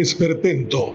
Esperpento. 0.00 0.94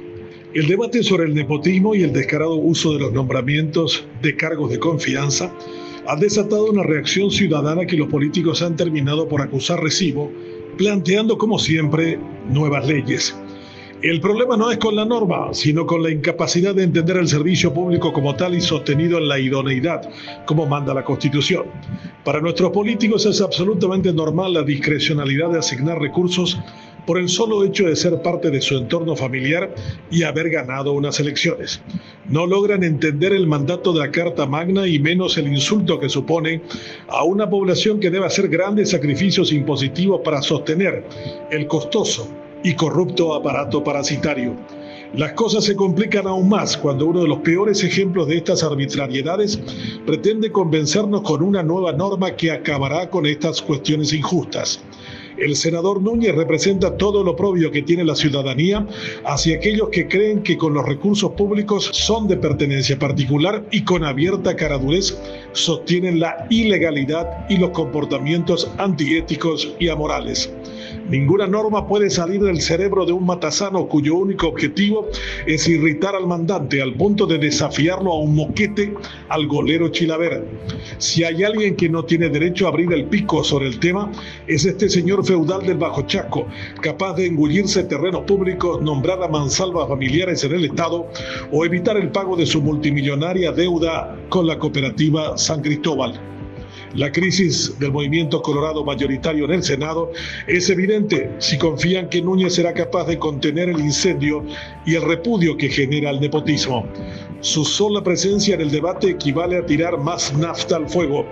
El 0.54 0.68
debate 0.68 1.04
sobre 1.04 1.26
el 1.26 1.34
nepotismo 1.34 1.94
y 1.94 2.04
el 2.04 2.14
descarado 2.14 2.56
uso 2.56 2.94
de 2.94 3.00
los 3.00 3.12
nombramientos 3.12 4.06
de 4.22 4.36
cargos 4.38 4.72
de 4.72 4.80
confianza 4.80 5.54
ha 6.08 6.16
desatado 6.16 6.70
una 6.70 6.84
reacción 6.84 7.30
ciudadana 7.30 7.86
que 7.86 7.98
los 7.98 8.08
políticos 8.08 8.62
han 8.62 8.78
terminado 8.78 9.28
por 9.28 9.42
acusar 9.42 9.82
recibo, 9.82 10.32
planteando 10.78 11.38
como 11.38 11.60
siempre 11.60 12.18
nuevas 12.50 12.88
leyes. 12.88 13.36
El 14.04 14.20
problema 14.20 14.58
no 14.58 14.70
es 14.70 14.78
con 14.80 14.96
la 14.96 15.06
norma, 15.06 15.54
sino 15.54 15.86
con 15.86 16.04
la 16.04 16.12
incapacidad 16.12 16.76
de 16.76 16.84
entender 16.84 17.16
el 17.16 17.28
servicio 17.28 17.74
público 17.74 18.12
como 18.12 18.36
tal 18.36 18.54
y 18.54 18.60
sostenido 18.60 19.18
en 19.18 19.30
la 19.30 19.40
idoneidad, 19.40 20.10
como 20.46 20.66
manda 20.66 20.94
la 20.94 21.06
Constitución. 21.06 21.64
Para 22.24 22.42
nuestros 22.42 22.72
políticos 22.72 23.26
es 23.26 23.40
absolutamente 23.40 24.12
normal 24.12 24.54
la 24.54 24.64
discrecionalidad 24.64 25.52
de 25.52 25.60
asignar 25.60 26.00
recursos 26.00 26.60
por 27.06 27.18
el 27.18 27.30
solo 27.30 27.64
hecho 27.64 27.86
de 27.86 27.96
ser 27.96 28.22
parte 28.22 28.50
de 28.50 28.62
su 28.62 28.78
entorno 28.78 29.16
familiar 29.16 29.74
y 30.10 30.24
haber 30.24 30.50
ganado 30.50 30.94
unas 30.94 31.20
elecciones. 31.20 31.82
No 32.30 32.46
logran 32.46 32.84
entender 32.84 33.34
el 33.34 33.48
mandato 33.48 33.94
de 33.94 34.00
la 34.00 34.12
Carta 34.12 34.46
Magna 34.46 34.88
y 34.88 35.00
menos 35.00 35.38
el 35.38 35.48
insulto 35.48 36.00
que 36.00 36.10
supone 36.10 36.62
a 37.08 37.24
una 37.24 37.50
población 37.50 38.00
que 38.00 38.10
debe 38.10 38.26
hacer 38.26 38.48
grandes 38.48 38.92
sacrificios 38.92 39.52
impositivos 39.52 40.22
para 40.24 40.42
sostener 40.42 41.06
el 41.52 41.68
costoso 41.68 42.28
y 42.64 42.76
corrupto 42.76 43.34
aparato 43.34 43.84
parasitario. 43.84 44.56
Las 45.16 45.34
cosas 45.34 45.66
se 45.66 45.76
complican 45.76 46.26
aún 46.26 46.50
más 46.50 46.76
cuando 46.76 47.06
uno 47.06 47.22
de 47.22 47.28
los 47.28 47.40
peores 47.40 47.84
ejemplos 47.84 48.28
de 48.28 48.38
estas 48.38 48.64
arbitrariedades 48.64 49.60
pretende 50.08 50.52
convencernos 50.52 51.22
con 51.22 51.44
una 51.44 51.62
nueva 51.62 51.94
norma 51.94 52.32
que 52.32 52.52
acabará 52.52 53.10
con 53.12 53.28
estas 53.28 53.62
cuestiones 53.62 54.12
injustas. 54.12 54.82
El 55.38 55.56
senador 55.56 56.02
Núñez 56.02 56.36
representa 56.36 56.98
todo 56.98 57.24
lo 57.24 57.36
propio 57.36 57.72
que 57.72 57.82
tiene 57.82 58.04
la 58.04 58.16
ciudadanía 58.16 58.88
hacia 59.26 59.56
aquellos 59.56 59.90
que 59.90 60.08
creen 60.08 60.44
que 60.44 60.58
con 60.58 60.74
los 60.74 60.86
recursos 60.86 61.32
públicos 61.32 61.90
son 61.92 62.28
de 62.28 62.38
pertenencia 62.38 62.98
particular 63.00 63.66
y 63.72 63.84
con 63.84 64.04
abierta 64.04 64.56
caradurez 64.56 65.18
sostienen 65.54 66.20
la 66.20 66.46
ilegalidad 66.50 67.48
y 67.50 67.58
los 67.58 67.72
comportamientos 67.72 68.70
antiéticos 68.78 69.74
y 69.80 69.90
amorales. 69.90 70.52
Ninguna 71.10 71.48
norma 71.48 71.86
puede 71.86 72.10
salir 72.10 72.42
del 72.42 72.62
cerebro 72.62 73.06
de 73.06 73.12
un 73.12 73.26
matasano 73.26 73.88
cuyo 73.88 74.16
único 74.16 74.48
objetivo 74.48 75.08
es 75.46 75.68
irritar 75.68 76.16
al 76.16 76.28
mandante 76.28 76.82
al 76.82 76.94
punto 76.94 77.26
de 77.26 77.38
desafiarlo 77.38 78.12
a 78.12 78.20
un 78.20 78.36
moquete 78.36 78.94
al 79.30 79.48
golero 79.48 79.90
Chilaver. 79.90 80.46
Si 81.00 81.24
hay 81.24 81.44
alguien 81.44 81.76
que 81.76 81.90
no 81.90 82.04
tiene 82.06 82.30
derecho 82.30 82.66
a 82.66 82.70
abrir 82.70 82.92
el 82.94 83.06
pico 83.06 83.44
sobre 83.44 83.68
el 83.68 83.80
tema, 83.80 84.12
es 84.48 84.66
este 84.66 84.90
señor 84.90 85.26
feudal 85.26 85.66
del 85.66 85.78
Bajo 85.78 86.04
Chaco, 86.04 86.48
capaz 86.82 87.16
de 87.16 87.28
engullirse 87.28 87.84
terrenos 87.84 88.22
públicos, 88.22 88.82
nombrar 88.82 89.22
a 89.22 89.28
mansalvas 89.28 89.90
familiares 89.90 90.44
en 90.46 90.54
el 90.54 90.66
Estado 90.66 91.08
o 91.52 91.66
evitar 91.66 91.98
el 91.98 92.12
pago 92.12 92.38
de 92.38 92.46
su 92.46 92.62
multimillonaria 92.62 93.52
deuda 93.52 94.18
con 94.30 94.48
la 94.48 94.58
cooperativa 94.58 95.38
San 95.38 95.62
Cristóbal. 95.62 96.33
La 96.96 97.12
crisis 97.12 97.80
del 97.80 97.92
movimiento 97.92 98.44
colorado 98.44 98.86
mayoritario 98.86 99.46
en 99.46 99.52
el 99.52 99.64
Senado 99.64 100.12
es 100.46 100.70
evidente 100.70 101.32
si 101.40 101.58
confían 101.58 102.08
que 102.08 102.22
Núñez 102.22 102.54
será 102.54 102.72
capaz 102.72 103.06
de 103.06 103.18
contener 103.18 103.70
el 103.70 103.80
incendio 103.80 104.46
y 104.86 104.94
el 104.94 105.02
repudio 105.02 105.58
que 105.58 105.70
genera 105.70 106.12
el 106.12 106.20
nepotismo. 106.20 106.86
Su 107.42 107.66
sola 107.66 108.04
presencia 108.04 108.54
en 108.54 108.62
el 108.62 108.70
debate 108.70 109.10
equivale 109.10 109.58
a 109.58 109.66
tirar 109.66 109.98
más 109.98 110.38
nafta 110.38 110.76
al 110.76 110.88
fuego. 110.88 111.26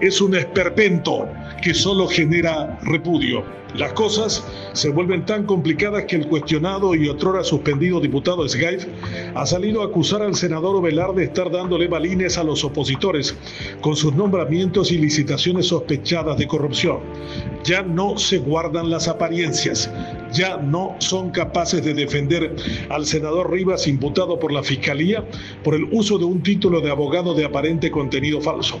Es 0.00 0.20
un 0.20 0.36
esperpento 0.36 1.26
que 1.62 1.74
solo 1.74 2.06
genera 2.06 2.78
repudio. 2.84 3.44
Las 3.74 3.92
cosas 3.92 4.44
se 4.72 4.88
vuelven 4.88 5.26
tan 5.26 5.44
complicadas 5.44 6.04
que 6.04 6.16
el 6.16 6.26
cuestionado 6.26 6.94
y 6.94 7.08
otrora 7.08 7.44
suspendido 7.44 8.00
diputado 8.00 8.48
Sgaif 8.48 8.86
ha 9.34 9.44
salido 9.44 9.82
a 9.82 9.86
acusar 9.86 10.22
al 10.22 10.34
senador 10.34 10.76
Ovelar 10.76 11.14
de 11.14 11.24
estar 11.24 11.50
dándole 11.50 11.86
balines 11.86 12.38
a 12.38 12.44
los 12.44 12.64
opositores 12.64 13.36
con 13.82 13.94
sus 13.94 14.14
nombramientos 14.14 14.90
y 14.90 14.98
licitaciones 14.98 15.66
sospechadas 15.66 16.38
de 16.38 16.46
corrupción. 16.46 17.00
Ya 17.64 17.82
no 17.82 18.16
se 18.16 18.38
guardan 18.38 18.88
las 18.88 19.06
apariencias, 19.06 19.90
ya 20.32 20.56
no 20.56 20.96
son 20.98 21.30
capaces 21.30 21.84
de 21.84 21.92
defender 21.92 22.56
al 22.88 23.04
senador 23.04 23.52
Rivas 23.52 23.86
imputado 23.86 24.38
por 24.38 24.50
la 24.50 24.62
Fiscalía 24.62 25.24
por 25.62 25.74
el 25.74 25.84
uso 25.90 26.18
de 26.18 26.24
un 26.24 26.42
título 26.42 26.80
de 26.80 26.90
abogado 26.90 27.34
de 27.34 27.44
aparente 27.44 27.90
contenido 27.90 28.40
falso. 28.40 28.80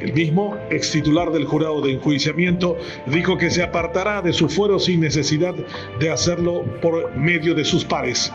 El 0.00 0.12
mismo, 0.12 0.56
ex 0.70 0.92
titular 0.92 1.32
del 1.32 1.44
jurado 1.44 1.80
de 1.80 1.92
enjuiciamiento, 1.92 2.76
dijo 3.06 3.36
que 3.36 3.50
se 3.50 3.62
apartará 3.62 4.22
de 4.22 4.29
su 4.32 4.48
fuero 4.48 4.78
sin 4.78 5.00
necesidad 5.00 5.54
de 5.98 6.10
hacerlo 6.10 6.64
por 6.80 7.14
medio 7.16 7.54
de 7.54 7.64
sus 7.64 7.84
pares. 7.84 8.32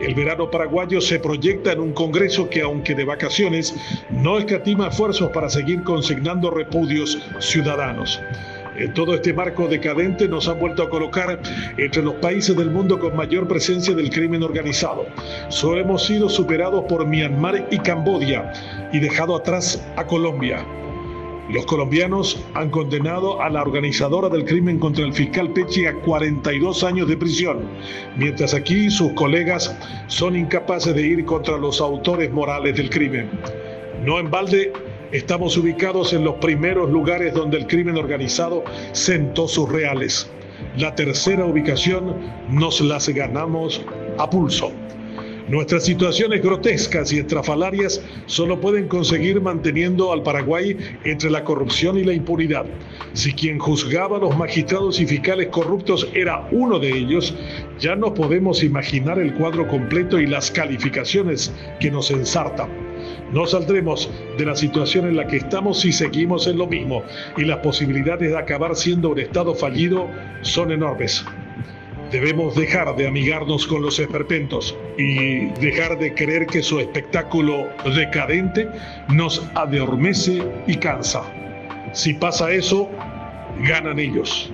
El 0.00 0.14
verano 0.14 0.50
paraguayo 0.50 1.00
se 1.00 1.18
proyecta 1.18 1.72
en 1.72 1.80
un 1.80 1.92
Congreso 1.92 2.48
que, 2.48 2.62
aunque 2.62 2.94
de 2.94 3.04
vacaciones, 3.04 3.74
no 4.10 4.38
escatima 4.38 4.88
esfuerzos 4.88 5.30
para 5.30 5.50
seguir 5.50 5.82
consignando 5.82 6.50
repudios 6.50 7.18
ciudadanos. 7.40 8.20
En 8.78 8.94
todo 8.94 9.14
este 9.14 9.32
marco 9.32 9.66
decadente 9.66 10.28
nos 10.28 10.46
han 10.46 10.60
vuelto 10.60 10.84
a 10.84 10.88
colocar 10.88 11.40
entre 11.78 12.00
los 12.00 12.14
países 12.14 12.56
del 12.56 12.70
mundo 12.70 13.00
con 13.00 13.16
mayor 13.16 13.48
presencia 13.48 13.92
del 13.92 14.08
crimen 14.08 14.44
organizado. 14.44 15.06
Solo 15.48 15.80
hemos 15.80 16.06
sido 16.06 16.28
superados 16.28 16.84
por 16.88 17.04
Myanmar 17.04 17.66
y 17.72 17.78
Camboya 17.78 18.52
y 18.92 19.00
dejado 19.00 19.34
atrás 19.34 19.84
a 19.96 20.06
Colombia. 20.06 20.64
Los 21.48 21.64
colombianos 21.64 22.44
han 22.52 22.68
condenado 22.68 23.40
a 23.40 23.48
la 23.48 23.62
organizadora 23.62 24.28
del 24.28 24.44
crimen 24.44 24.78
contra 24.78 25.06
el 25.06 25.14
fiscal 25.14 25.50
Pechi 25.50 25.86
a 25.86 25.94
42 25.94 26.84
años 26.84 27.08
de 27.08 27.16
prisión, 27.16 27.60
mientras 28.16 28.52
aquí 28.52 28.90
sus 28.90 29.12
colegas 29.12 29.74
son 30.08 30.36
incapaces 30.36 30.94
de 30.94 31.06
ir 31.06 31.24
contra 31.24 31.56
los 31.56 31.80
autores 31.80 32.30
morales 32.30 32.76
del 32.76 32.90
crimen. 32.90 33.30
No 34.04 34.18
en 34.18 34.30
balde 34.30 34.74
estamos 35.10 35.56
ubicados 35.56 36.12
en 36.12 36.22
los 36.22 36.34
primeros 36.34 36.90
lugares 36.90 37.32
donde 37.32 37.56
el 37.56 37.66
crimen 37.66 37.96
organizado 37.96 38.62
sentó 38.92 39.48
sus 39.48 39.72
reales. 39.72 40.30
La 40.76 40.94
tercera 40.94 41.46
ubicación 41.46 42.14
nos 42.50 42.82
las 42.82 43.08
ganamos 43.08 43.80
a 44.18 44.28
pulso. 44.28 44.70
Nuestras 45.48 45.86
situaciones 45.86 46.42
grotescas 46.42 47.10
y 47.10 47.20
estrafalarias 47.20 48.02
solo 48.26 48.60
pueden 48.60 48.86
conseguir 48.86 49.40
manteniendo 49.40 50.12
al 50.12 50.22
Paraguay 50.22 50.76
entre 51.04 51.30
la 51.30 51.42
corrupción 51.42 51.96
y 51.96 52.04
la 52.04 52.12
impunidad. 52.12 52.66
Si 53.14 53.32
quien 53.32 53.58
juzgaba 53.58 54.18
a 54.18 54.20
los 54.20 54.36
magistrados 54.36 55.00
y 55.00 55.06
fiscales 55.06 55.48
corruptos 55.48 56.06
era 56.12 56.46
uno 56.50 56.78
de 56.78 56.90
ellos, 56.90 57.34
ya 57.80 57.96
no 57.96 58.12
podemos 58.12 58.62
imaginar 58.62 59.18
el 59.18 59.32
cuadro 59.32 59.66
completo 59.66 60.20
y 60.20 60.26
las 60.26 60.50
calificaciones 60.50 61.50
que 61.80 61.90
nos 61.90 62.10
ensartan. 62.10 62.68
No 63.32 63.46
saldremos 63.46 64.10
de 64.36 64.44
la 64.44 64.54
situación 64.54 65.08
en 65.08 65.16
la 65.16 65.26
que 65.26 65.38
estamos 65.38 65.80
si 65.80 65.92
seguimos 65.92 66.46
en 66.46 66.58
lo 66.58 66.66
mismo 66.66 67.02
y 67.38 67.46
las 67.46 67.60
posibilidades 67.60 68.32
de 68.32 68.38
acabar 68.38 68.76
siendo 68.76 69.08
un 69.08 69.18
Estado 69.18 69.54
fallido 69.54 70.08
son 70.42 70.72
enormes. 70.72 71.24
Debemos 72.10 72.54
dejar 72.54 72.96
de 72.96 73.06
amigarnos 73.06 73.66
con 73.66 73.82
los 73.82 73.98
esperpentos 73.98 74.74
y 74.96 75.46
dejar 75.60 75.98
de 75.98 76.14
creer 76.14 76.46
que 76.46 76.62
su 76.62 76.80
espectáculo 76.80 77.68
decadente 77.94 78.66
nos 79.08 79.46
adormece 79.54 80.42
y 80.66 80.76
cansa. 80.76 81.22
Si 81.92 82.14
pasa 82.14 82.50
eso, 82.50 82.88
ganan 83.62 83.98
ellos. 83.98 84.50